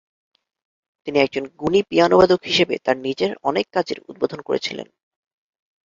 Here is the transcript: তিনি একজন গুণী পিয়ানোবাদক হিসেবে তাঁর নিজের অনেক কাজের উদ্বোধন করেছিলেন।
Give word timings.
তিনি 1.07 1.17
একজন 1.19 1.43
গুণী 1.59 1.81
পিয়ানোবাদক 1.83 2.39
হিসেবে 2.43 2.75
তাঁর 2.85 2.97
নিজের 2.99 3.31
অনেক 3.43 3.65
কাজের 3.71 3.97
উদ্বোধন 4.09 4.39
করেছিলেন। 4.41 4.87